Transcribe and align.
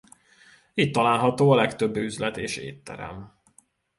Itt 0.73 0.93
található 0.93 1.51
a 1.51 1.55
legtöbb 1.55 1.95
üzlet 1.95 2.37
és 2.37 2.57
étterem. 2.57 3.37